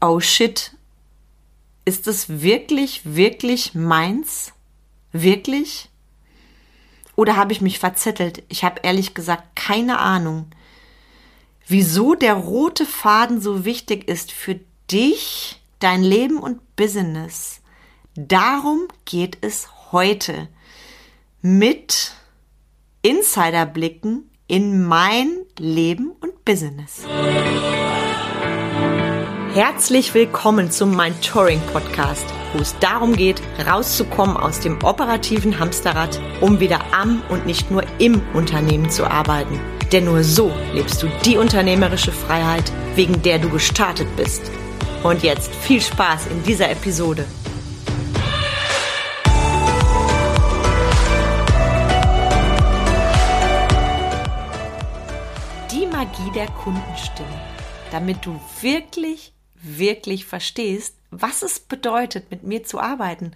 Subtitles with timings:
[0.00, 0.72] oh shit,
[1.84, 4.52] ist es wirklich, wirklich meins?
[5.12, 5.88] Wirklich?
[7.16, 8.42] Oder habe ich mich verzettelt?
[8.48, 10.46] Ich habe ehrlich gesagt keine Ahnung,
[11.66, 17.60] wieso der rote Faden so wichtig ist für dich, dein Leben und Business.
[18.14, 20.48] Darum geht es heute
[21.40, 22.12] mit
[23.02, 27.04] Insiderblicken in mein Leben und Business.
[29.60, 36.20] Herzlich willkommen zum Mein Touring Podcast, wo es darum geht, rauszukommen aus dem operativen Hamsterrad,
[36.40, 39.58] um wieder am und nicht nur im Unternehmen zu arbeiten.
[39.90, 44.42] Denn nur so lebst du die unternehmerische Freiheit, wegen der du gestartet bist.
[45.02, 47.24] Und jetzt viel Spaß in dieser Episode.
[55.72, 57.40] Die Magie der Kundenstimme,
[57.90, 63.32] damit du wirklich wirklich verstehst, was es bedeutet, mit mir zu arbeiten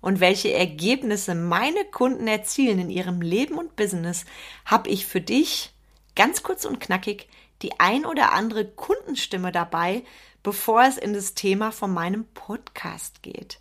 [0.00, 4.24] und welche Ergebnisse meine Kunden erzielen in ihrem Leben und Business,
[4.64, 5.72] habe ich für dich
[6.14, 7.28] ganz kurz und knackig
[7.62, 10.04] die ein oder andere Kundenstimme dabei,
[10.42, 13.58] bevor es in das Thema von meinem Podcast geht.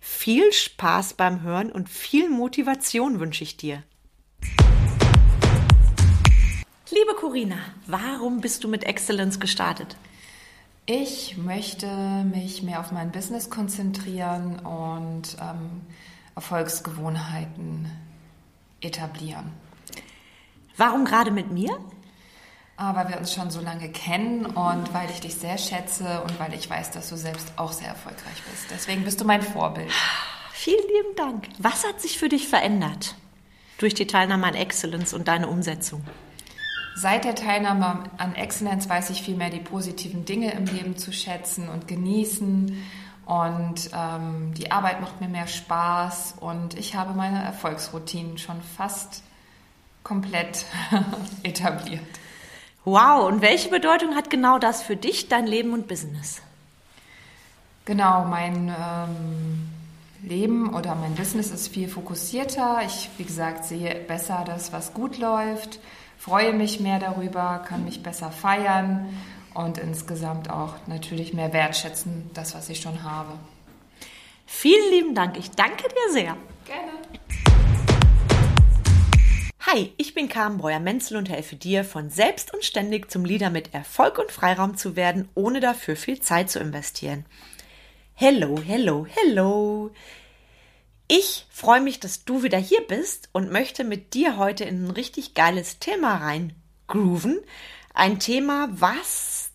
[0.00, 3.82] Viel Spaß beim Hören und viel Motivation wünsche ich dir.
[6.90, 9.96] Liebe Corina, warum bist du mit Excellence gestartet?
[10.88, 11.88] Ich möchte
[12.32, 15.80] mich mehr auf mein Business konzentrieren und ähm,
[16.36, 17.90] Erfolgsgewohnheiten
[18.80, 19.52] etablieren.
[20.76, 21.76] Warum gerade mit mir?
[22.76, 26.54] Ah, wir uns schon so lange kennen und weil ich dich sehr schätze und weil
[26.54, 28.66] ich weiß, dass du selbst auch sehr erfolgreich bist.
[28.70, 29.90] Deswegen bist du mein Vorbild.
[30.52, 31.48] Vielen lieben Dank.
[31.58, 33.16] Was hat sich für dich verändert
[33.78, 36.04] durch die Teilnahme an Excellence und deine Umsetzung?
[36.98, 41.12] Seit der Teilnahme an Excellence weiß ich viel mehr die positiven Dinge im Leben zu
[41.12, 42.82] schätzen und genießen.
[43.26, 49.22] Und ähm, die Arbeit macht mir mehr Spaß und ich habe meine Erfolgsroutinen schon fast
[50.04, 50.64] komplett
[51.42, 52.00] etabliert.
[52.86, 56.40] Wow, und welche Bedeutung hat genau das für dich, dein Leben und Business?
[57.84, 59.68] Genau, mein ähm,
[60.22, 62.80] Leben oder mein Business ist viel fokussierter.
[62.86, 65.78] Ich, wie gesagt, sehe besser das, was gut läuft
[66.26, 69.06] freue mich mehr darüber, kann mich besser feiern
[69.54, 73.30] und insgesamt auch natürlich mehr wertschätzen, das, was ich schon habe.
[74.44, 75.38] Vielen lieben Dank.
[75.38, 76.36] Ich danke dir sehr.
[76.64, 76.90] Gerne.
[79.68, 83.72] Hi, ich bin Carmen Breuer-Menzel und helfe dir, von selbst und ständig zum Leader mit
[83.72, 87.24] Erfolg und Freiraum zu werden, ohne dafür viel Zeit zu investieren.
[88.14, 89.92] Hello, hello, hello.
[91.08, 94.90] Ich freue mich, dass du wieder hier bist und möchte mit dir heute in ein
[94.90, 96.52] richtig geiles Thema rein
[96.88, 97.40] grooven.
[97.94, 99.50] Ein Thema, was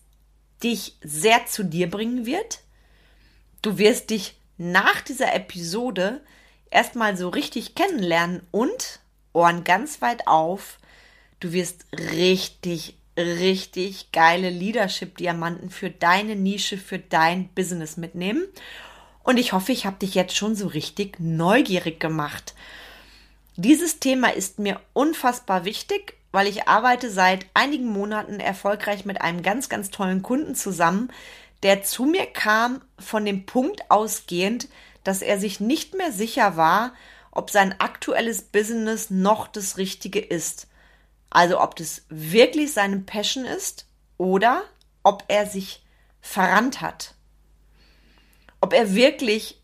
[0.62, 2.60] dich sehr zu dir bringen wird.
[3.60, 6.22] Du wirst dich nach dieser Episode
[6.70, 9.00] erstmal so richtig kennenlernen und
[9.34, 10.78] Ohren ganz weit auf.
[11.40, 18.44] Du wirst richtig, richtig geile Leadership-Diamanten für deine Nische, für dein Business mitnehmen.
[19.22, 22.54] Und ich hoffe, ich habe dich jetzt schon so richtig neugierig gemacht.
[23.56, 29.42] Dieses Thema ist mir unfassbar wichtig, weil ich arbeite seit einigen Monaten erfolgreich mit einem
[29.42, 31.12] ganz, ganz tollen Kunden zusammen,
[31.62, 34.68] der zu mir kam von dem Punkt ausgehend,
[35.04, 36.94] dass er sich nicht mehr sicher war,
[37.30, 40.66] ob sein aktuelles Business noch das Richtige ist.
[41.30, 44.64] Also ob das wirklich seine Passion ist oder
[45.02, 45.84] ob er sich
[46.20, 47.14] verrannt hat
[48.62, 49.60] ob er wirklich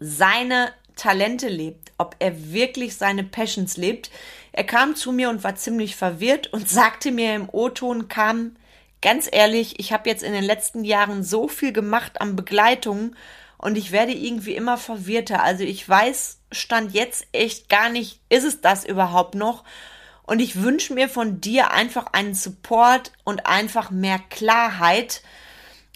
[0.00, 4.10] seine Talente lebt, ob er wirklich seine Passions lebt.
[4.50, 8.56] Er kam zu mir und war ziemlich verwirrt und sagte mir im O-Ton, kam
[9.00, 13.16] ganz ehrlich, ich habe jetzt in den letzten Jahren so viel gemacht an Begleitungen
[13.58, 15.42] und ich werde irgendwie immer verwirrter.
[15.42, 19.64] Also ich weiß, stand jetzt echt gar nicht, ist es das überhaupt noch?
[20.22, 25.22] Und ich wünsche mir von dir einfach einen Support und einfach mehr Klarheit,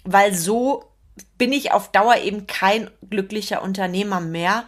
[0.03, 0.85] weil so
[1.37, 4.65] bin ich auf Dauer eben kein glücklicher Unternehmer mehr.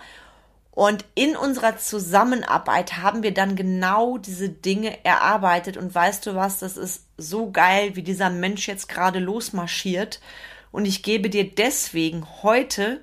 [0.71, 5.75] Und in unserer Zusammenarbeit haben wir dann genau diese Dinge erarbeitet.
[5.75, 10.21] Und weißt du was, das ist so geil, wie dieser Mensch jetzt gerade losmarschiert.
[10.71, 13.01] Und ich gebe dir deswegen heute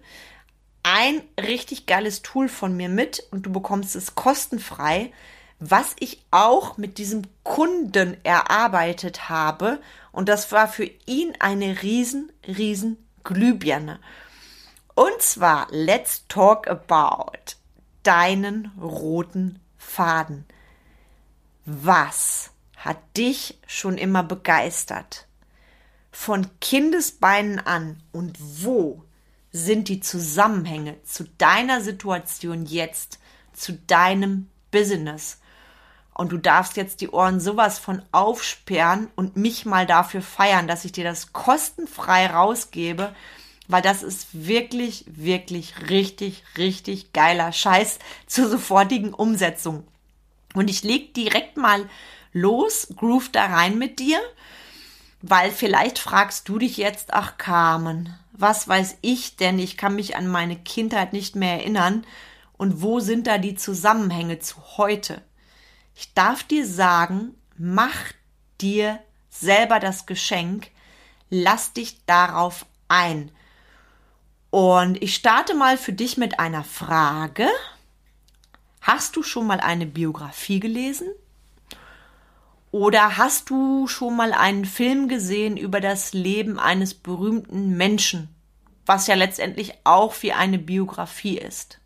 [0.82, 5.12] ein richtig geiles Tool von mir mit und du bekommst es kostenfrei,
[5.58, 9.80] was ich auch mit diesem Kunden erarbeitet habe.
[10.12, 14.00] Und das war für ihn eine riesen, riesen Glühbirne.
[14.94, 17.56] Und zwar, let's talk about
[18.02, 20.46] deinen roten Faden.
[21.64, 25.26] Was hat dich schon immer begeistert?
[26.16, 29.04] von Kindesbeinen an und wo
[29.52, 33.20] sind die Zusammenhänge zu deiner Situation jetzt,
[33.52, 35.40] zu deinem Business.
[36.16, 40.86] Und du darfst jetzt die Ohren sowas von aufsperren und mich mal dafür feiern, dass
[40.86, 43.14] ich dir das kostenfrei rausgebe,
[43.68, 49.86] weil das ist wirklich, wirklich richtig, richtig geiler Scheiß zur sofortigen Umsetzung.
[50.54, 51.86] Und ich leg direkt mal
[52.32, 54.18] los, groove da rein mit dir,
[55.20, 59.58] weil vielleicht fragst du dich jetzt, ach Carmen, was weiß ich denn?
[59.58, 62.06] Ich kann mich an meine Kindheit nicht mehr erinnern.
[62.56, 65.20] Und wo sind da die Zusammenhänge zu heute?
[65.98, 67.96] Ich darf dir sagen, mach
[68.60, 69.00] dir
[69.30, 70.68] selber das Geschenk,
[71.30, 73.32] lass dich darauf ein.
[74.50, 77.48] Und ich starte mal für dich mit einer Frage.
[78.82, 81.08] Hast du schon mal eine Biografie gelesen?
[82.72, 88.28] Oder hast du schon mal einen Film gesehen über das Leben eines berühmten Menschen,
[88.84, 91.80] was ja letztendlich auch wie eine Biografie ist?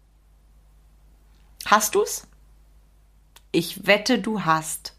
[1.65, 2.27] Hast du's?
[3.52, 4.94] Ich wette, du hast.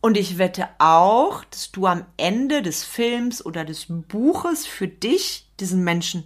[0.00, 5.48] Und ich wette auch, dass du am Ende des Films oder des Buches für dich
[5.58, 6.24] diesen Menschen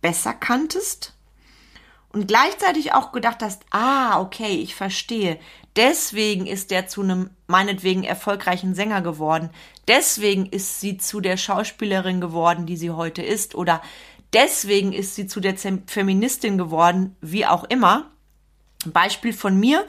[0.00, 1.14] besser kanntest
[2.14, 5.38] und gleichzeitig auch gedacht hast, ah, okay, ich verstehe.
[5.76, 9.50] Deswegen ist der zu einem meinetwegen erfolgreichen Sänger geworden.
[9.88, 13.54] Deswegen ist sie zu der Schauspielerin geworden, die sie heute ist.
[13.54, 13.82] Oder
[14.32, 18.10] deswegen ist sie zu der Feministin geworden, wie auch immer.
[18.92, 19.86] Beispiel von mir,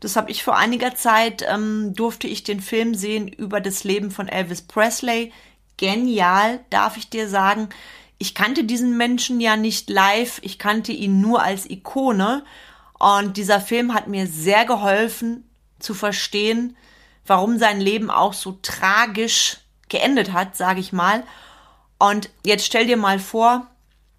[0.00, 4.10] das habe ich vor einiger Zeit, ähm, durfte ich den Film sehen über das Leben
[4.10, 5.32] von Elvis Presley.
[5.78, 7.70] Genial, darf ich dir sagen.
[8.18, 12.44] Ich kannte diesen Menschen ja nicht live, ich kannte ihn nur als Ikone.
[12.98, 15.48] Und dieser Film hat mir sehr geholfen
[15.78, 16.76] zu verstehen,
[17.26, 19.58] warum sein Leben auch so tragisch
[19.88, 21.24] geendet hat, sage ich mal.
[21.98, 23.66] Und jetzt stell dir mal vor,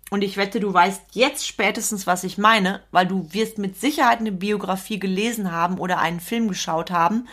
[0.09, 4.19] und ich wette, du weißt jetzt spätestens, was ich meine, weil du wirst mit Sicherheit
[4.19, 7.27] eine Biografie gelesen haben oder einen Film geschaut haben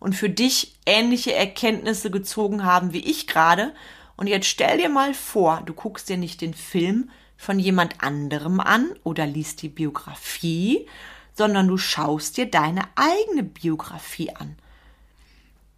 [0.00, 3.74] und für dich ähnliche Erkenntnisse gezogen haben wie ich gerade.
[4.16, 8.60] Und jetzt stell dir mal vor, du guckst dir nicht den Film von jemand anderem
[8.60, 10.88] an oder liest die Biografie,
[11.34, 14.56] sondern du schaust dir deine eigene Biografie an.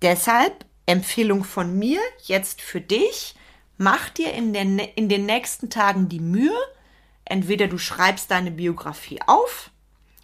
[0.03, 3.35] Deshalb Empfehlung von mir jetzt für dich,
[3.79, 6.59] mach dir in den, in den nächsten Tagen die Mühe,
[7.25, 9.71] entweder du schreibst deine Biografie auf,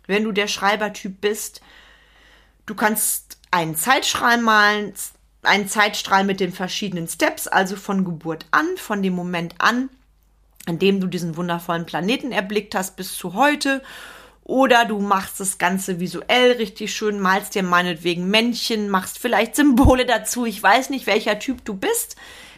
[0.06, 1.62] wenn du der Schreibertyp bist,
[2.66, 4.92] du kannst einen Zeitstrahl malen,
[5.42, 9.88] einen Zeitstrahl mit den verschiedenen Steps, also von Geburt an, von dem Moment an,
[10.66, 13.82] an dem du diesen wundervollen Planeten erblickt hast, bis zu heute.
[14.42, 20.04] Oder du machst das Ganze visuell richtig schön, malst dir meinetwegen Männchen, machst vielleicht Symbole
[20.04, 20.44] dazu.
[20.44, 22.16] Ich weiß nicht, welcher Typ du bist.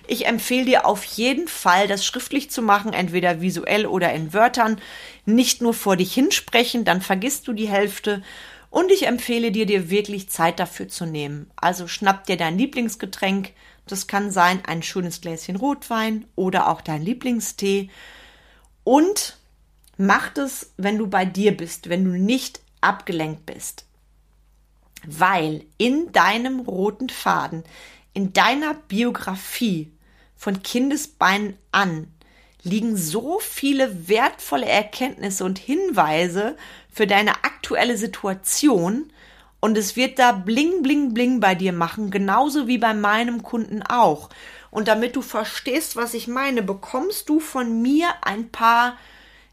[0.09, 4.81] Ich empfehle dir auf jeden Fall, das schriftlich zu machen, entweder visuell oder in Wörtern.
[5.25, 8.23] Nicht nur vor dich hinsprechen, dann vergisst du die Hälfte.
[8.71, 11.51] Und ich empfehle dir, dir wirklich Zeit dafür zu nehmen.
[11.57, 13.53] Also schnapp dir dein Lieblingsgetränk.
[13.87, 17.91] Das kann sein ein schönes Gläschen Rotwein oder auch dein Lieblingstee.
[18.85, 19.39] Und
[19.97, 23.87] mach das, wenn du bei dir bist, wenn du nicht abgelenkt bist.
[25.05, 27.65] Weil in deinem roten Faden,
[28.13, 29.93] in deiner Biografie
[30.37, 32.09] von Kindesbeinen an
[32.63, 36.57] liegen so viele wertvolle Erkenntnisse und Hinweise
[36.93, 39.13] für deine aktuelle Situation
[39.61, 43.83] und es wird da bling, bling, bling bei dir machen, genauso wie bei meinem Kunden
[43.83, 44.29] auch.
[44.71, 48.97] Und damit du verstehst, was ich meine, bekommst du von mir ein paar,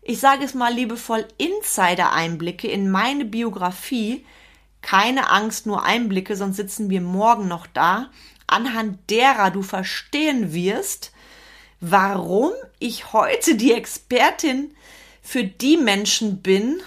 [0.02, 4.26] ich sage es mal liebevoll, Insider-Einblicke in meine Biografie.
[4.82, 8.10] Keine Angst, nur Einblicke, sonst sitzen wir morgen noch da
[8.54, 11.12] anhand derer du verstehen wirst,
[11.80, 14.76] warum ich heute die Expertin
[15.22, 16.82] für die Menschen bin,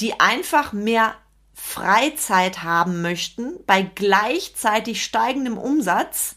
[0.00, 1.14] die einfach mehr
[1.54, 6.36] Freizeit haben möchten bei gleichzeitig steigendem Umsatz,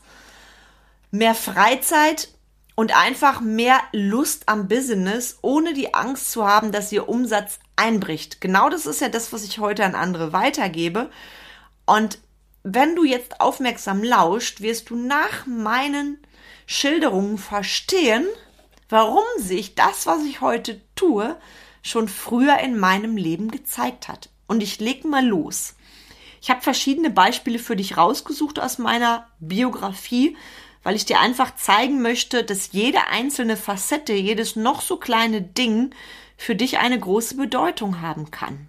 [1.11, 2.29] mehr Freizeit
[2.75, 8.41] und einfach mehr Lust am Business, ohne die Angst zu haben, dass ihr Umsatz einbricht.
[8.41, 11.09] Genau das ist ja das, was ich heute an andere weitergebe.
[11.85, 12.17] Und
[12.63, 16.19] wenn du jetzt aufmerksam lauscht, wirst du nach meinen
[16.65, 18.25] Schilderungen verstehen,
[18.89, 21.37] warum sich das, was ich heute tue,
[21.81, 24.29] schon früher in meinem Leben gezeigt hat.
[24.47, 25.75] Und ich leg mal los.
[26.41, 30.35] Ich habe verschiedene Beispiele für dich rausgesucht aus meiner Biografie,
[30.83, 35.91] weil ich dir einfach zeigen möchte, dass jede einzelne Facette, jedes noch so kleine Ding
[36.37, 38.67] für dich eine große Bedeutung haben kann.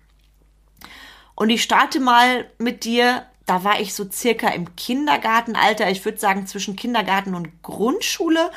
[1.34, 6.18] Und ich starte mal mit dir da war ich so circa im Kindergartenalter, ich würde
[6.18, 8.50] sagen zwischen Kindergarten und Grundschule.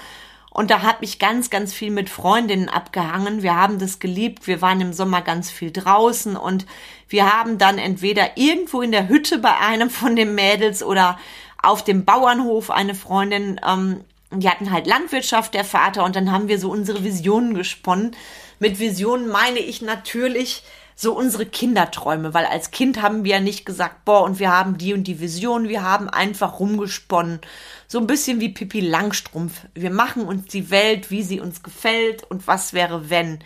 [0.51, 3.43] Und da habe ich ganz, ganz viel mit Freundinnen abgehangen.
[3.43, 4.47] Wir haben das geliebt.
[4.47, 6.65] Wir waren im Sommer ganz viel draußen und
[7.09, 11.19] wir haben dann entweder irgendwo in der Hütte bei einem von den Mädels oder
[11.61, 16.47] auf dem Bauernhof eine Freundin, ähm, die hatten halt Landwirtschaft, der Vater, und dann haben
[16.47, 18.15] wir so unsere Visionen gesponnen.
[18.59, 20.63] Mit Visionen meine ich natürlich
[20.95, 24.77] so unsere Kinderträume, weil als Kind haben wir ja nicht gesagt, boah, und wir haben
[24.77, 27.41] die und die Vision, wir haben einfach rumgesponnen.
[27.87, 29.65] So ein bisschen wie Pippi Langstrumpf.
[29.73, 33.39] Wir machen uns die Welt, wie sie uns gefällt und was wäre, wenn.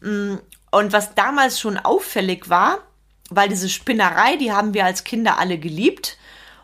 [0.00, 0.36] Mm,
[0.70, 2.78] und was damals schon auffällig war,
[3.28, 6.16] weil diese Spinnerei, die haben wir als Kinder alle geliebt.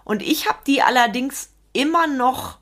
[0.05, 2.57] Und ich habe die allerdings immer noch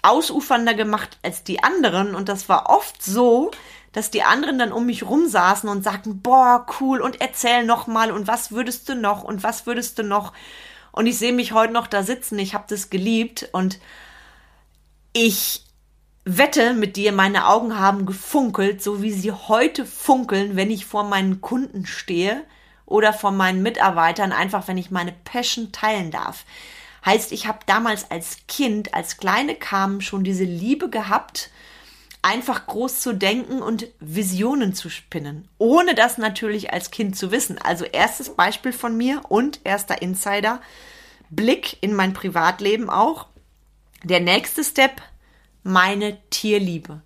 [0.00, 2.14] ausufernder gemacht als die anderen.
[2.14, 3.50] Und das war oft so,
[3.98, 7.88] dass die anderen dann um mich rum saßen und sagten, boah, cool, und erzähl noch
[7.88, 10.32] mal und was würdest du noch und was würdest du noch?
[10.92, 13.80] Und ich sehe mich heute noch da sitzen, ich habe das geliebt und
[15.12, 15.64] ich
[16.24, 21.02] wette mit dir, meine Augen haben gefunkelt, so wie sie heute funkeln, wenn ich vor
[21.02, 22.44] meinen Kunden stehe
[22.86, 26.44] oder vor meinen Mitarbeitern, einfach wenn ich meine Passion teilen darf.
[27.04, 31.50] Heißt, ich habe damals als Kind, als kleine Kam schon diese Liebe gehabt,
[32.22, 37.58] einfach groß zu denken und Visionen zu spinnen, ohne das natürlich als Kind zu wissen.
[37.58, 40.60] Also erstes Beispiel von mir und erster Insider,
[41.30, 43.26] Blick in mein Privatleben auch.
[44.02, 45.02] Der nächste Step,
[45.62, 47.02] meine Tierliebe.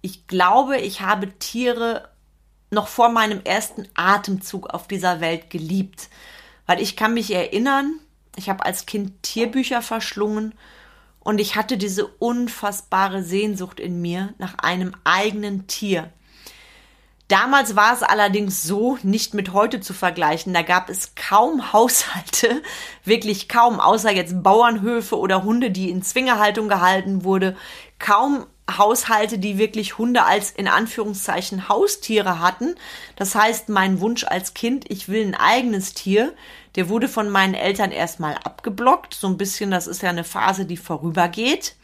[0.00, 2.08] Ich glaube, ich habe Tiere
[2.70, 6.08] noch vor meinem ersten Atemzug auf dieser Welt geliebt,
[6.66, 7.98] weil ich kann mich erinnern,
[8.36, 10.54] ich habe als Kind Tierbücher verschlungen
[11.28, 16.10] und ich hatte diese unfassbare Sehnsucht in mir nach einem eigenen Tier.
[17.28, 20.54] Damals war es allerdings so, nicht mit heute zu vergleichen.
[20.54, 22.62] Da gab es kaum Haushalte,
[23.04, 27.58] wirklich kaum, außer jetzt Bauernhöfe oder Hunde, die in Zwingerhaltung gehalten wurde.
[27.98, 32.74] Kaum Haushalte, die wirklich Hunde als in Anführungszeichen Haustiere hatten.
[33.16, 36.34] Das heißt, mein Wunsch als Kind, ich will ein eigenes Tier,
[36.76, 39.14] der wurde von meinen Eltern erstmal abgeblockt.
[39.14, 41.76] So ein bisschen, das ist ja eine Phase, die vorübergeht.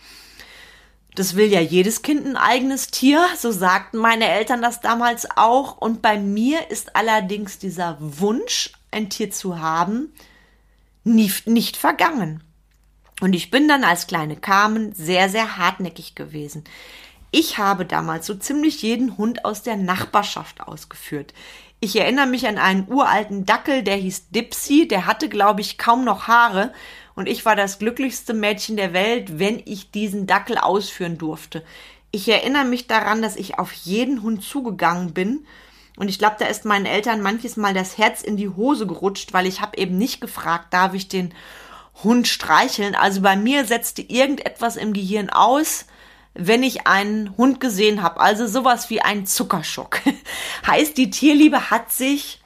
[1.15, 5.79] Das will ja jedes Kind ein eigenes Tier, so sagten meine Eltern das damals auch.
[5.79, 10.13] Und bei mir ist allerdings dieser Wunsch, ein Tier zu haben,
[11.05, 12.43] nicht, nicht vergangen.
[13.21, 16.65] Und ich bin dann als kleine Carmen sehr, sehr hartnäckig gewesen.
[17.31, 21.35] Ich habe damals so ziemlich jeden Hund aus der Nachbarschaft ausgeführt.
[21.81, 26.05] Ich erinnere mich an einen uralten Dackel, der hieß Dipsy, der hatte, glaube ich, kaum
[26.05, 26.73] noch Haare
[27.15, 31.65] und ich war das glücklichste Mädchen der Welt, wenn ich diesen Dackel ausführen durfte.
[32.11, 35.45] Ich erinnere mich daran, dass ich auf jeden Hund zugegangen bin
[35.97, 39.33] und ich glaube, da ist meinen Eltern manches Mal das Herz in die Hose gerutscht,
[39.33, 41.35] weil ich habe eben nicht gefragt, darf ich den
[42.03, 42.95] Hund streicheln.
[42.95, 45.87] Also bei mir setzte irgendetwas im Gehirn aus,
[46.35, 48.21] wenn ich einen Hund gesehen habe.
[48.21, 50.01] Also sowas wie ein Zuckerschock.
[50.67, 52.41] heißt, die Tierliebe hat sich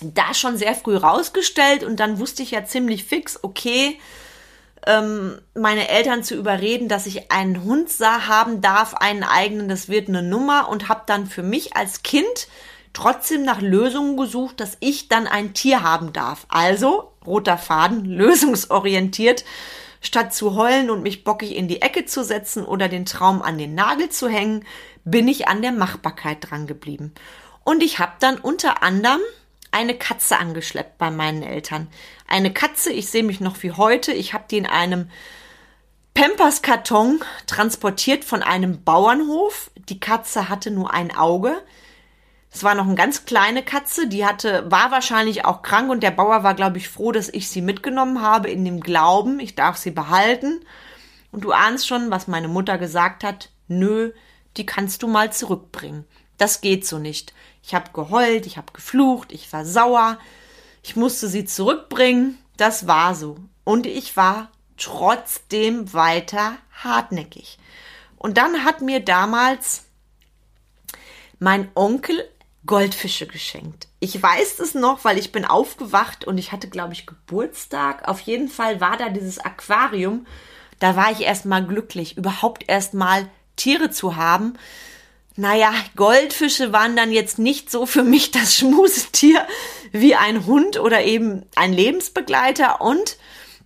[0.00, 3.98] da schon sehr früh rausgestellt und dann wusste ich ja ziemlich fix, okay,
[4.86, 9.88] ähm, meine Eltern zu überreden, dass ich einen Hund sah, haben darf, einen eigenen, das
[9.88, 12.48] wird eine Nummer und habe dann für mich als Kind
[12.92, 16.46] trotzdem nach Lösungen gesucht, dass ich dann ein Tier haben darf.
[16.48, 19.44] Also, roter Faden, lösungsorientiert
[20.00, 23.58] Statt zu heulen und mich bockig in die Ecke zu setzen oder den Traum an
[23.58, 24.64] den Nagel zu hängen,
[25.04, 27.12] bin ich an der Machbarkeit dran geblieben.
[27.64, 29.20] Und ich habe dann unter anderem
[29.72, 31.88] eine Katze angeschleppt bei meinen Eltern.
[32.28, 35.10] Eine Katze, ich sehe mich noch wie heute, ich habe die in einem
[36.14, 39.70] Pampers-Karton transportiert von einem Bauernhof.
[39.88, 41.60] Die Katze hatte nur ein Auge.
[42.56, 46.10] Es war noch eine ganz kleine Katze, die hatte, war wahrscheinlich auch krank und der
[46.10, 49.76] Bauer war, glaube ich, froh, dass ich sie mitgenommen habe, in dem Glauben, ich darf
[49.76, 50.64] sie behalten.
[51.30, 53.50] Und du ahnst schon, was meine Mutter gesagt hat.
[53.68, 54.12] Nö,
[54.56, 56.06] die kannst du mal zurückbringen.
[56.38, 57.34] Das geht so nicht.
[57.62, 60.16] Ich habe geheult, ich habe geflucht, ich war sauer.
[60.82, 62.38] Ich musste sie zurückbringen.
[62.56, 63.36] Das war so.
[63.64, 67.58] Und ich war trotzdem weiter hartnäckig.
[68.16, 69.84] Und dann hat mir damals
[71.38, 72.26] mein Onkel
[72.66, 73.88] Goldfische geschenkt.
[74.00, 78.08] Ich weiß es noch, weil ich bin aufgewacht und ich hatte, glaube ich, Geburtstag.
[78.08, 80.26] Auf jeden Fall war da dieses Aquarium.
[80.78, 84.54] Da war ich erstmal glücklich, überhaupt erstmal Tiere zu haben.
[85.36, 89.46] Naja, Goldfische waren dann jetzt nicht so für mich das Schmusetier
[89.92, 92.80] wie ein Hund oder eben ein Lebensbegleiter.
[92.80, 93.16] Und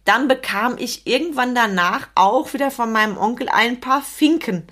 [0.04, 4.66] dann bekam ich irgendwann danach auch wieder von meinem Onkel ein paar Finken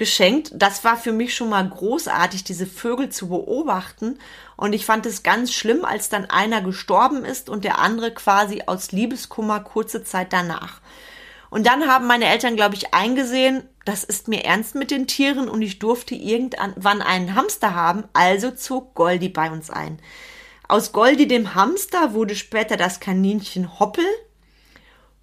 [0.00, 0.50] geschenkt.
[0.54, 4.18] Das war für mich schon mal großartig, diese Vögel zu beobachten.
[4.56, 8.62] Und ich fand es ganz schlimm, als dann einer gestorben ist und der andere quasi
[8.66, 10.80] aus Liebeskummer kurze Zeit danach.
[11.50, 15.48] Und dann haben meine Eltern, glaube ich, eingesehen, das ist mir ernst mit den Tieren
[15.48, 20.00] und ich durfte irgendwann einen Hamster haben, also zog Goldi bei uns ein.
[20.66, 24.04] Aus Goldi dem Hamster wurde später das Kaninchen Hoppel.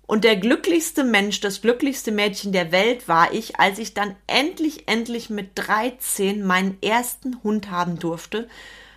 [0.07, 4.87] Und der glücklichste Mensch, das glücklichste Mädchen der Welt war ich, als ich dann endlich,
[4.87, 8.47] endlich mit 13 meinen ersten Hund haben durfte.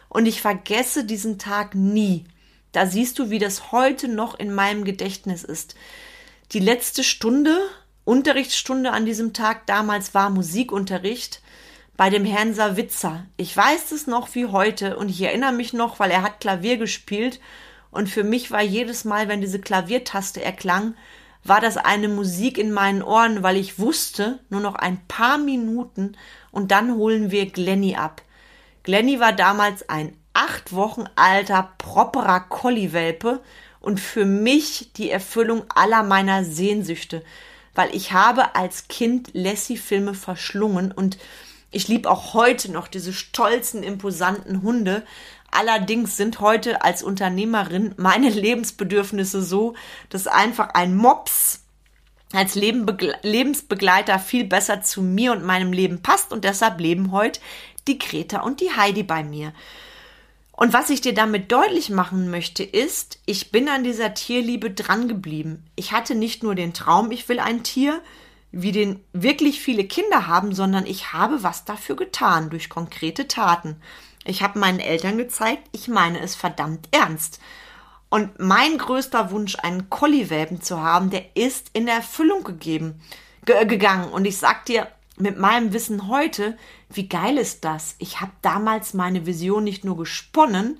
[0.09, 2.25] Und ich vergesse diesen Tag nie.
[2.71, 5.75] Da siehst du, wie das heute noch in meinem Gedächtnis ist.
[6.52, 7.59] Die letzte Stunde,
[8.05, 11.43] Unterrichtsstunde an diesem Tag damals war Musikunterricht
[11.97, 13.26] bei dem Herrn Savitzer.
[13.37, 16.76] Ich weiß es noch wie heute und ich erinnere mich noch, weil er hat Klavier
[16.76, 17.40] gespielt
[17.90, 20.94] und für mich war jedes Mal, wenn diese Klaviertaste erklang,
[21.42, 26.16] war das eine Musik in meinen Ohren, weil ich wusste, nur noch ein paar Minuten
[26.50, 28.23] und dann holen wir Glenny ab.
[28.82, 33.40] Glenny war damals ein acht Wochen alter, properer Collie-Welpe
[33.80, 37.25] und für mich die Erfüllung aller meiner Sehnsüchte,
[37.75, 41.18] weil ich habe als Kind Lassie-Filme verschlungen und
[41.73, 45.04] ich liebe auch heute noch diese stolzen, imposanten Hunde.
[45.50, 49.75] Allerdings sind heute als Unternehmerin meine Lebensbedürfnisse so,
[50.09, 51.64] dass einfach ein Mops
[52.33, 57.40] als Lebensbegleiter viel besser zu mir und meinem Leben passt und deshalb leben heute
[57.88, 59.52] die Greta und die Heidi bei mir.
[60.52, 65.64] Und was ich dir damit deutlich machen möchte, ist, ich bin an dieser Tierliebe drangeblieben.
[65.75, 68.00] Ich hatte nicht nur den Traum, ich will ein Tier,
[68.52, 73.76] wie den wirklich viele Kinder haben, sondern ich habe was dafür getan durch konkrete Taten.
[74.25, 77.41] Ich habe meinen Eltern gezeigt, ich meine es verdammt ernst.
[78.09, 83.00] Und mein größter Wunsch, einen Collie-Welpen zu haben, der ist in Erfüllung gegeben,
[83.45, 84.11] ge gegangen.
[84.11, 86.57] Und ich sag dir, mit meinem Wissen heute,
[86.89, 87.95] wie geil ist das?
[87.99, 90.79] Ich habe damals meine Vision nicht nur gesponnen,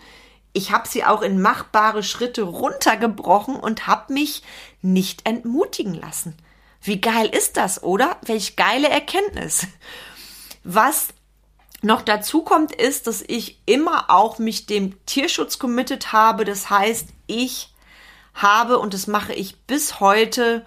[0.53, 4.43] ich habe sie auch in machbare Schritte runtergebrochen und habe mich
[4.83, 6.37] nicht entmutigen lassen.
[6.83, 8.17] Wie geil ist das, oder?
[8.23, 9.67] Welch geile Erkenntnis.
[10.65, 11.09] Was
[11.83, 16.45] noch dazu kommt, ist, dass ich immer auch mich dem Tierschutz committed habe.
[16.45, 17.75] Das heißt, ich
[18.35, 20.65] habe, und das mache ich bis heute,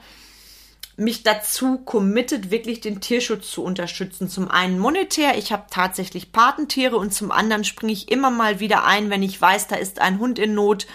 [0.96, 4.30] mich dazu committed, wirklich den Tierschutz zu unterstützen.
[4.30, 8.84] Zum einen monetär, ich habe tatsächlich Patentiere und zum anderen springe ich immer mal wieder
[8.84, 10.86] ein, wenn ich weiß, da ist ein Hund in Not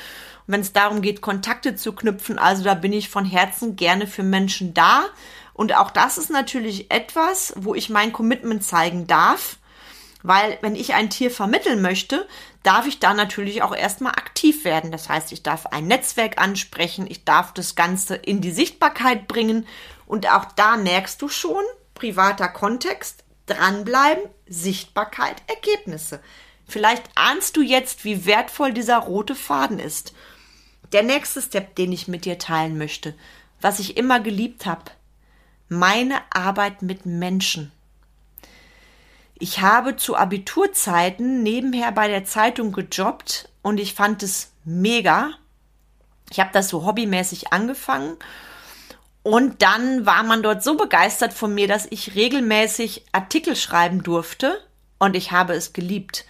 [0.49, 2.39] wenn es darum geht, Kontakte zu knüpfen.
[2.39, 5.05] Also da bin ich von Herzen gerne für Menschen da.
[5.53, 9.59] Und auch das ist natürlich etwas, wo ich mein Commitment zeigen darf.
[10.23, 12.27] Weil wenn ich ein Tier vermitteln möchte,
[12.63, 14.91] darf ich da natürlich auch erstmal aktiv werden.
[14.91, 19.67] Das heißt, ich darf ein Netzwerk ansprechen, ich darf das Ganze in die Sichtbarkeit bringen.
[20.07, 21.63] Und auch da merkst du schon,
[21.95, 26.21] privater Kontext, dranbleiben, Sichtbarkeit, Ergebnisse.
[26.67, 30.13] Vielleicht ahnst du jetzt, wie wertvoll dieser rote Faden ist.
[30.93, 33.15] Der nächste Step, den ich mit dir teilen möchte,
[33.61, 34.91] was ich immer geliebt habe,
[35.69, 37.73] meine Arbeit mit Menschen.
[39.41, 45.31] Ich habe zu Abiturzeiten nebenher bei der Zeitung gejobbt und ich fand es mega.
[46.31, 48.17] Ich habe das so hobbymäßig angefangen
[49.23, 54.61] und dann war man dort so begeistert von mir, dass ich regelmäßig Artikel schreiben durfte
[54.99, 56.25] und ich habe es geliebt.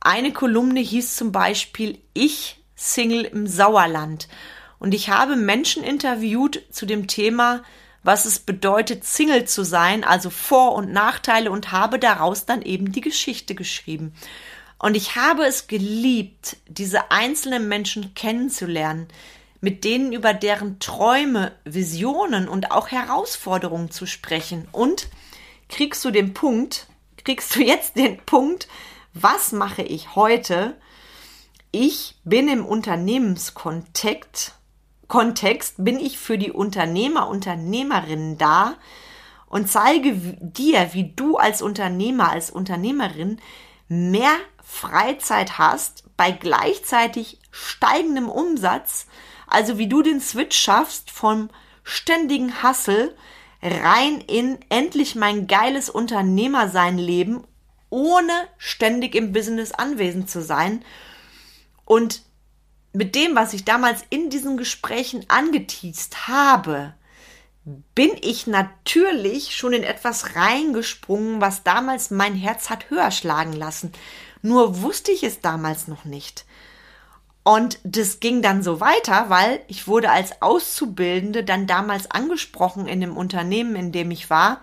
[0.00, 4.26] Eine Kolumne hieß zum Beispiel Ich Single im Sauerland.
[4.78, 7.62] Und ich habe Menschen interviewt zu dem Thema,
[8.02, 12.92] was es bedeutet, Single zu sein, also Vor- und Nachteile und habe daraus dann eben
[12.92, 14.14] die Geschichte geschrieben.
[14.78, 19.08] Und ich habe es geliebt, diese einzelnen Menschen kennenzulernen,
[19.60, 24.66] mit denen über deren Träume, Visionen und auch Herausforderungen zu sprechen.
[24.72, 25.08] Und
[25.68, 26.86] kriegst du den Punkt,
[27.24, 28.68] kriegst du jetzt den Punkt,
[29.12, 30.76] was mache ich heute,
[31.72, 34.54] ich bin im Unternehmenskontext,
[35.10, 38.76] Kontext bin ich für die Unternehmer, Unternehmerinnen da
[39.46, 43.40] und zeige dir, wie du als Unternehmer, als Unternehmerin
[43.88, 49.08] mehr Freizeit hast bei gleichzeitig steigendem Umsatz,
[49.48, 51.50] also wie du den Switch schaffst vom
[51.82, 53.16] ständigen Hassel
[53.62, 57.42] rein in endlich mein geiles Unternehmersein leben,
[57.90, 60.84] ohne ständig im Business anwesend zu sein
[61.84, 62.22] und
[62.92, 66.94] mit dem, was ich damals in diesen Gesprächen angeteased habe,
[67.94, 73.92] bin ich natürlich schon in etwas reingesprungen, was damals mein Herz hat höher schlagen lassen.
[74.42, 76.46] Nur wusste ich es damals noch nicht.
[77.42, 83.00] Und das ging dann so weiter, weil ich wurde als Auszubildende dann damals angesprochen in
[83.00, 84.62] dem Unternehmen, in dem ich war.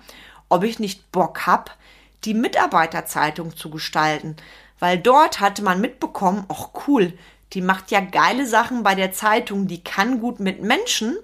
[0.50, 1.76] ob ich nicht Bock hab,
[2.24, 4.36] die Mitarbeiterzeitung zu gestalten,
[4.80, 7.18] weil dort hatte man mitbekommen, ach cool,
[7.54, 11.18] die macht ja geile Sachen bei der Zeitung, die kann gut mit Menschen.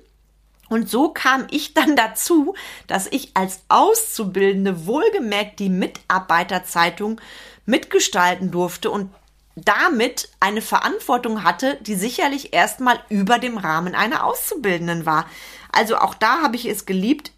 [0.69, 2.55] Und so kam ich dann dazu,
[2.87, 7.19] dass ich als Auszubildende wohlgemerkt die Mitarbeiterzeitung
[7.65, 9.09] mitgestalten durfte und
[9.55, 15.27] damit eine Verantwortung hatte, die sicherlich erstmal über dem Rahmen einer Auszubildenden war.
[15.71, 17.31] Also auch da habe ich es geliebt,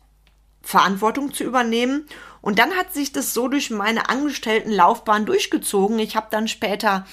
[0.62, 2.08] Verantwortung zu übernehmen.
[2.42, 6.00] Und dann hat sich das so durch meine Angestelltenlaufbahn durchgezogen.
[6.00, 7.06] Ich habe dann später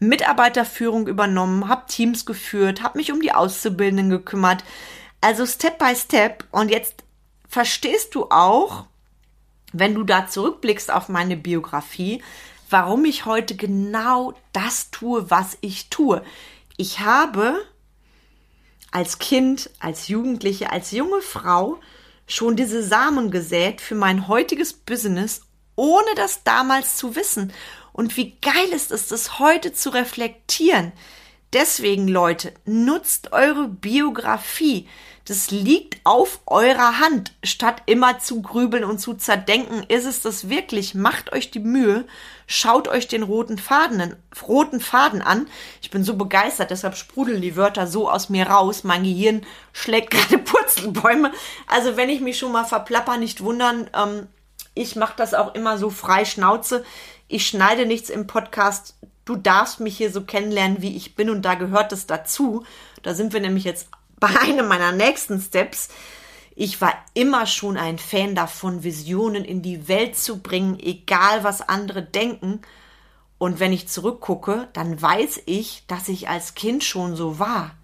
[0.00, 4.64] Mitarbeiterführung übernommen, habe Teams geführt, habe mich um die Auszubildenden gekümmert.
[5.20, 6.44] Also Step by Step.
[6.50, 7.04] Und jetzt
[7.48, 8.86] verstehst du auch,
[9.72, 12.22] wenn du da zurückblickst auf meine Biografie,
[12.70, 16.22] warum ich heute genau das tue, was ich tue.
[16.76, 17.60] Ich habe
[18.90, 21.78] als Kind, als Jugendliche, als junge Frau
[22.26, 25.42] schon diese Samen gesät für mein heutiges Business,
[25.76, 27.52] ohne das damals zu wissen.
[27.92, 30.92] Und wie geil ist es, das heute zu reflektieren.
[31.52, 34.86] Deswegen, Leute, nutzt eure Biografie.
[35.24, 37.32] Das liegt auf eurer Hand.
[37.42, 40.94] Statt immer zu grübeln und zu zerdenken, ist es das wirklich.
[40.94, 42.04] Macht euch die Mühe,
[42.46, 45.48] schaut euch den roten Faden, roten Faden an.
[45.82, 48.84] Ich bin so begeistert, deshalb sprudeln die Wörter so aus mir raus.
[48.84, 51.32] Mein Gehirn schlägt gerade Purzelbäume.
[51.66, 53.90] Also wenn ich mich schon mal verplapper, nicht wundern.
[53.94, 54.28] Ähm,
[54.74, 56.84] ich mache das auch immer so frei Schnauze.
[57.32, 58.96] Ich schneide nichts im Podcast.
[59.24, 62.64] Du darfst mich hier so kennenlernen, wie ich bin und da gehört es dazu.
[63.04, 63.88] Da sind wir nämlich jetzt
[64.18, 65.90] bei einem meiner nächsten Steps.
[66.56, 71.68] Ich war immer schon ein Fan davon, Visionen in die Welt zu bringen, egal was
[71.68, 72.62] andere denken.
[73.38, 77.76] Und wenn ich zurückgucke, dann weiß ich, dass ich als Kind schon so war.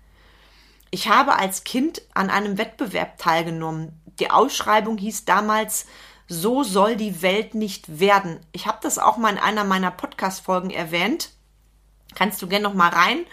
[0.91, 3.93] Ich habe als Kind an einem Wettbewerb teilgenommen.
[4.19, 5.87] Die Ausschreibung hieß damals
[6.29, 8.41] So soll die Welt nicht werden.
[8.53, 11.31] Ich habe das auch mal in einer meiner Podcast-Folgen erwähnt.
[12.15, 13.27] Kannst du gerne noch mal rein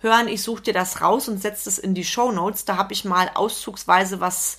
[0.00, 0.28] hören.
[0.28, 2.64] Ich suche dir das raus und setze es in die Show Notes.
[2.64, 4.58] Da habe ich mal auszugsweise was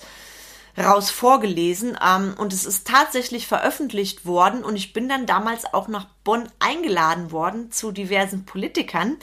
[0.78, 5.86] raus vorgelesen ähm, und es ist tatsächlich veröffentlicht worden und ich bin dann damals auch
[5.86, 9.18] nach Bonn eingeladen worden zu diversen Politikern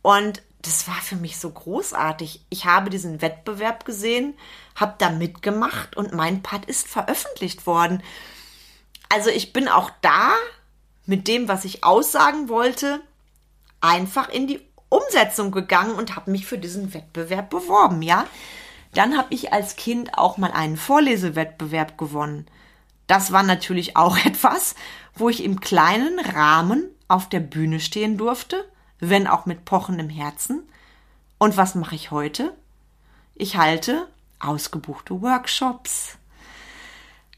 [0.00, 2.44] und das war für mich so großartig.
[2.50, 4.34] Ich habe diesen Wettbewerb gesehen,
[4.74, 8.02] habe da mitgemacht und mein Part ist veröffentlicht worden.
[9.08, 10.32] Also ich bin auch da
[11.06, 13.00] mit dem, was ich aussagen wollte,
[13.80, 18.26] einfach in die Umsetzung gegangen und habe mich für diesen Wettbewerb beworben, ja.
[18.94, 22.46] Dann habe ich als Kind auch mal einen Vorlesewettbewerb gewonnen.
[23.06, 24.74] Das war natürlich auch etwas,
[25.14, 28.68] wo ich im kleinen Rahmen auf der Bühne stehen durfte,
[29.00, 30.68] wenn auch mit pochendem Herzen.
[31.38, 32.56] Und was mache ich heute?
[33.34, 34.08] Ich halte
[34.40, 36.18] ausgebuchte Workshops,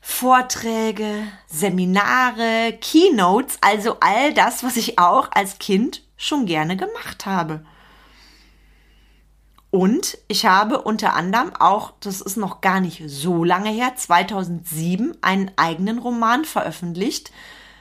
[0.01, 7.65] Vorträge, Seminare, Keynotes, also all das, was ich auch als Kind schon gerne gemacht habe.
[9.71, 15.17] Und ich habe unter anderem auch, das ist noch gar nicht so lange her, 2007
[15.23, 17.31] einen eigenen Roman veröffentlicht,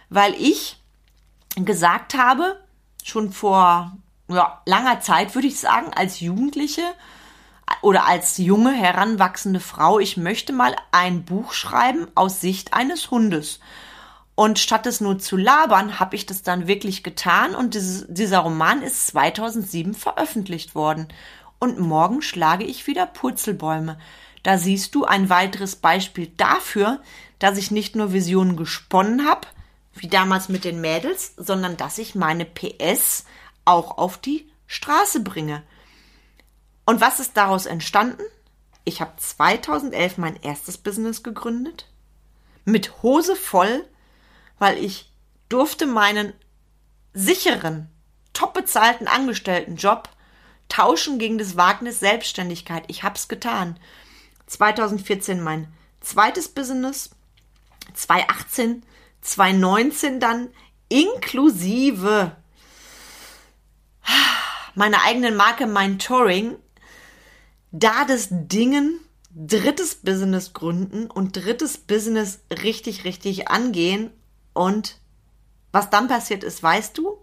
[0.09, 0.79] weil ich
[1.55, 2.59] gesagt habe,
[3.09, 3.91] schon vor
[4.29, 6.83] ja, langer Zeit würde ich sagen, als Jugendliche
[7.81, 13.59] oder als junge heranwachsende Frau, ich möchte mal ein Buch schreiben aus Sicht eines Hundes.
[14.35, 18.39] Und statt es nur zu labern, habe ich das dann wirklich getan und dieses, dieser
[18.39, 21.09] Roman ist 2007 veröffentlicht worden.
[21.59, 23.99] Und morgen schlage ich wieder Purzelbäume.
[24.43, 27.01] Da siehst du ein weiteres Beispiel dafür,
[27.39, 29.47] dass ich nicht nur Visionen gesponnen habe,
[29.93, 33.25] wie damals mit den Mädels, sondern dass ich meine PS
[33.65, 35.63] auch auf die Straße bringe.
[36.85, 38.23] Und was ist daraus entstanden?
[38.85, 41.87] Ich habe 2011 mein erstes Business gegründet,
[42.65, 43.85] mit Hose voll
[44.59, 45.11] weil ich
[45.47, 46.33] durfte meinen
[47.13, 47.89] sicheren,
[48.33, 50.09] top bezahlten Angestelltenjob
[50.67, 52.83] tauschen gegen das Wagnis Selbstständigkeit.
[52.87, 53.79] Ich hab's getan.
[54.45, 57.09] 2014 mein zweites Business,
[57.93, 58.83] 2018,
[59.21, 60.49] 2019 dann
[60.89, 62.35] inklusive
[64.75, 66.55] meiner eigenen Marke Mein Touring,
[67.71, 68.99] da das Dingen
[69.31, 74.11] drittes Business gründen und drittes Business richtig, richtig angehen
[74.53, 74.99] und
[75.71, 77.17] was dann passiert ist, weißt du?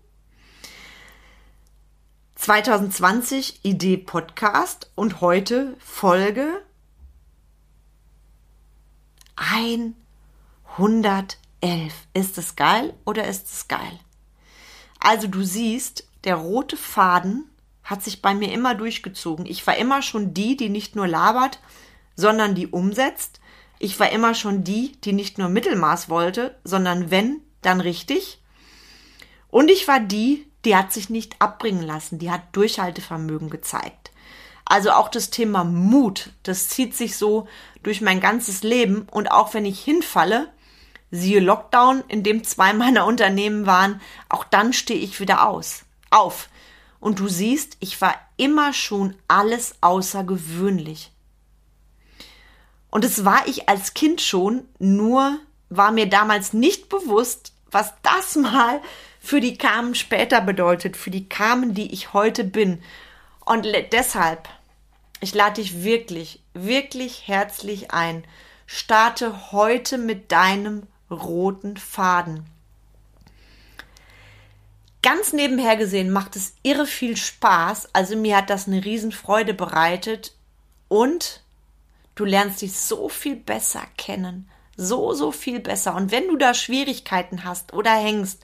[2.37, 6.62] 2020 Idee Podcast und heute Folge
[11.66, 11.92] 111.
[12.14, 13.98] Ist es geil oder ist es geil?
[15.00, 17.50] Also du siehst, der rote Faden
[17.83, 19.46] hat sich bei mir immer durchgezogen.
[19.46, 21.61] Ich war immer schon die, die nicht nur labert,
[22.14, 23.40] sondern die umsetzt.
[23.79, 28.40] Ich war immer schon die, die nicht nur Mittelmaß wollte, sondern wenn, dann richtig.
[29.48, 34.11] Und ich war die, die hat sich nicht abbringen lassen, die hat Durchhaltevermögen gezeigt.
[34.64, 37.46] Also auch das Thema Mut, das zieht sich so
[37.85, 40.48] durch mein ganzes Leben und auch wenn ich hinfalle,
[41.11, 46.49] siehe Lockdown, in dem zwei meiner Unternehmen waren, auch dann stehe ich wieder aus, auf.
[47.01, 51.12] Und du siehst, ich war immer schon alles außergewöhnlich.
[52.90, 55.38] Und es war ich als Kind schon, nur
[55.69, 58.81] war mir damals nicht bewusst, was das mal
[59.21, 62.83] für die Carmen später bedeutet, für die Carmen, die ich heute bin.
[63.45, 64.49] Und deshalb,
[65.21, 68.25] ich lade dich wirklich, wirklich herzlich ein.
[68.66, 72.45] Starte heute mit deinem roten Faden.
[75.03, 77.90] Ganz nebenher gesehen macht es irre viel Spaß.
[77.95, 80.35] Also mir hat das eine Riesenfreude bereitet
[80.88, 81.42] und
[82.16, 84.51] du lernst dich so viel besser kennen.
[84.77, 85.95] So, so viel besser.
[85.95, 88.42] Und wenn du da Schwierigkeiten hast oder hängst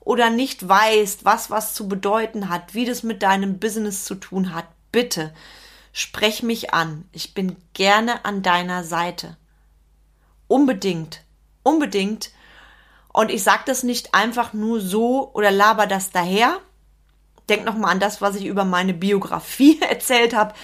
[0.00, 4.54] oder nicht weißt, was was zu bedeuten hat, wie das mit deinem Business zu tun
[4.54, 5.34] hat, bitte
[5.92, 7.08] sprech mich an.
[7.10, 9.36] Ich bin gerne an deiner Seite.
[10.46, 11.22] Unbedingt,
[11.66, 12.30] unbedingt.
[13.12, 16.60] Und ich sage das nicht einfach nur so oder laber das daher.
[17.48, 20.54] Denk noch mal an das, was ich über meine Biografie erzählt habe.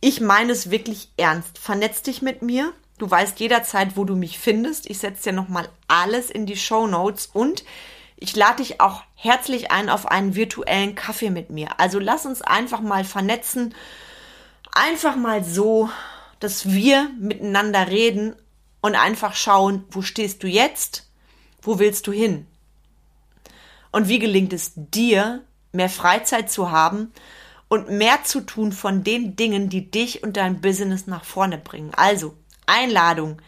[0.00, 1.58] Ich meine es wirklich ernst.
[1.58, 2.72] Vernetz dich mit mir.
[2.98, 4.88] Du weißt jederzeit, wo du mich findest.
[4.88, 7.64] Ich setze dir noch mal alles in die Show Notes und
[8.16, 11.78] ich lade dich auch herzlich ein auf einen virtuellen Kaffee mit mir.
[11.78, 13.74] Also lass uns einfach mal vernetzen.
[14.72, 15.90] Einfach mal so,
[16.40, 18.36] dass wir miteinander reden
[18.86, 21.10] und einfach schauen, wo stehst du jetzt?
[21.60, 22.46] Wo willst du hin?
[23.90, 27.12] Und wie gelingt es dir, mehr Freizeit zu haben
[27.68, 31.92] und mehr zu tun von den Dingen, die dich und dein Business nach vorne bringen?
[31.96, 33.42] Also, Einladung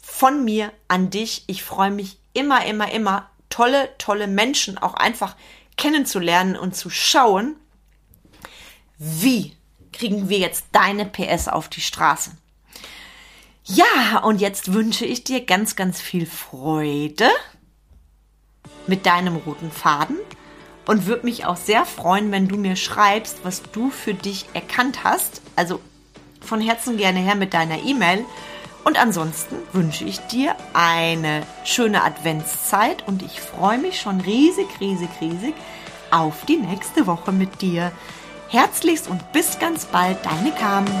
[0.00, 1.44] von mir an dich.
[1.46, 5.36] Ich freue mich immer, immer, immer, tolle, tolle Menschen auch einfach
[5.76, 7.56] kennenzulernen und zu schauen,
[8.96, 9.54] wie
[9.92, 12.30] kriegen wir jetzt deine PS auf die Straße.
[13.64, 17.28] Ja, und jetzt wünsche ich dir ganz, ganz viel Freude
[18.86, 20.18] mit deinem roten Faden
[20.86, 25.04] und würde mich auch sehr freuen, wenn du mir schreibst, was du für dich erkannt
[25.04, 25.42] hast.
[25.56, 25.80] Also
[26.40, 28.24] von Herzen gerne her mit deiner E-Mail
[28.84, 35.10] und ansonsten wünsche ich dir eine schöne Adventszeit und ich freue mich schon riesig, riesig,
[35.20, 35.54] riesig
[36.10, 37.92] auf die nächste Woche mit dir.
[38.48, 40.92] Herzlichst und bis ganz bald, deine Carmen.